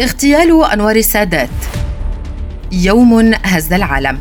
[0.00, 1.48] اغتيال أنور السادات.
[2.72, 4.18] يوم هز العالم.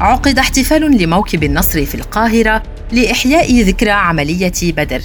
[0.00, 2.62] عقد احتفال لموكب النصر في القاهرة
[2.92, 5.02] لإحياء ذكرى عملية بدر.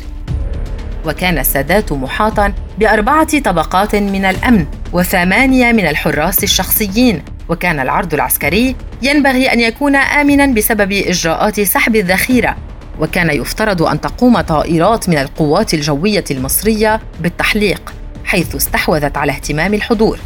[1.05, 7.21] وكان السادات محاطا بأربعة طبقات من الأمن وثمانية من الحراس الشخصيين.
[7.49, 12.55] وكان العرض العسكري ينبغي أن يكون آمنا بسبب إجراءات سحب الذخيرة.
[12.99, 17.93] وكان يفترض أن تقوم طائرات من القوات الجوية المصرية بالتحليق
[18.25, 20.19] حيث استحوذت على اهتمام الحضور.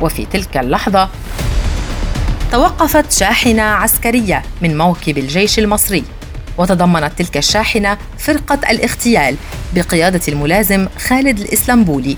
[0.00, 1.08] وفي تلك اللحظة
[2.52, 6.04] توقفت شاحنة عسكرية من موكب الجيش المصري
[6.58, 9.36] وتضمنت تلك الشاحنة فرقة الاغتيال
[9.74, 12.16] بقيادة الملازم خالد الإسلامبولي.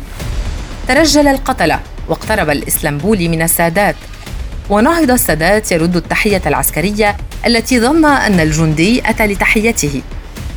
[0.89, 3.97] ترجل القتلة واقترب الإسلامبولي من السادات
[4.71, 10.03] ونهض السادات يرد التحية العسكرية التي ظن أن الجندي أتى لتحيته.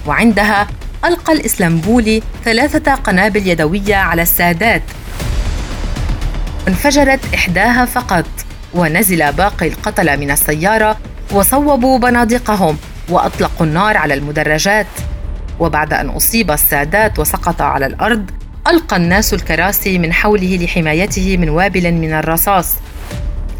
[0.08, 0.68] وعندها
[1.06, 4.82] ألقى الإسلامبولي ثلاثة قنابل يدوية على السادات.
[6.68, 8.26] انفجرت إحداها فقط
[8.74, 10.98] ونزل باقي القتلة من السيارة
[11.32, 12.78] وصوبوا بنادقهم
[13.10, 14.88] وأطلقوا النار على المدرجات.
[15.60, 18.32] وبعد أن أصيب السادات وسقط على الأرض
[18.68, 22.76] ألقى الناس الكراسي من حوله لحمايته من وابل من الرصاص.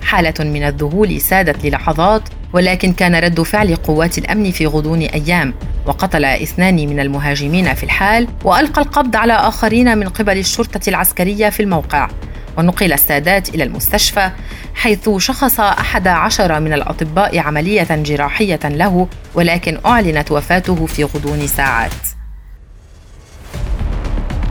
[0.04, 2.22] حالة من الذهول سادت للحظات
[2.54, 5.54] ولكن كان رد فعل قوات الأمن في غضون أيام
[5.86, 11.60] وقتل اثنان من المهاجمين في الحال وألقى القبض على آخرين من قبل الشرطة العسكرية في
[11.60, 12.10] الموقع.
[12.58, 14.30] ونقل السادات إلى المستشفى
[14.76, 22.11] حيث شخص أحد عشر من الأطباء عملية جراحية له ولكن أعلنت وفاته في غضون ساعات.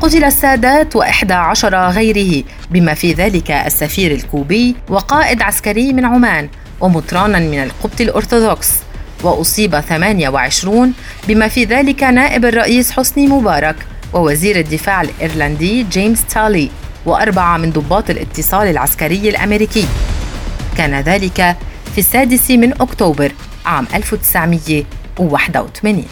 [0.00, 6.48] قتل السادات وإحدى عشر غيره بما في ذلك السفير الكوبي وقائد عسكري من عمان
[6.80, 8.70] ومطرانا من القبط الأرثوذكس
[9.22, 10.92] وأصيب 28
[11.28, 13.76] بما في ذلك نائب الرئيس حسني مبارك
[14.12, 16.70] ووزير الدفاع الإيرلندي جيمس تالي
[17.06, 19.86] وأربعة من ضباط الاتصال العسكري الأمريكي.
[20.76, 21.56] كان ذلك
[21.92, 23.32] في السادس من أكتوبر
[23.66, 26.04] عام 1981